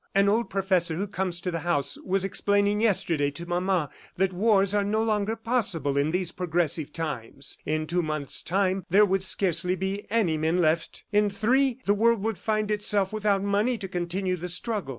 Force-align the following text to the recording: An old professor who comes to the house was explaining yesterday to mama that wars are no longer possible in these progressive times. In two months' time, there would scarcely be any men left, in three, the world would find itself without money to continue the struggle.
An 0.15 0.27
old 0.27 0.49
professor 0.49 0.95
who 0.95 1.05
comes 1.05 1.39
to 1.41 1.51
the 1.51 1.59
house 1.59 1.95
was 2.03 2.25
explaining 2.25 2.81
yesterday 2.81 3.29
to 3.29 3.45
mama 3.45 3.91
that 4.17 4.33
wars 4.33 4.73
are 4.73 4.83
no 4.83 5.03
longer 5.03 5.35
possible 5.35 5.95
in 5.95 6.09
these 6.09 6.31
progressive 6.31 6.91
times. 6.91 7.59
In 7.67 7.85
two 7.85 8.01
months' 8.01 8.41
time, 8.41 8.83
there 8.89 9.05
would 9.05 9.23
scarcely 9.23 9.75
be 9.75 10.07
any 10.09 10.39
men 10.39 10.57
left, 10.57 11.03
in 11.11 11.29
three, 11.29 11.81
the 11.85 11.93
world 11.93 12.23
would 12.23 12.39
find 12.39 12.71
itself 12.71 13.13
without 13.13 13.43
money 13.43 13.77
to 13.77 13.87
continue 13.87 14.35
the 14.37 14.47
struggle. 14.49 14.89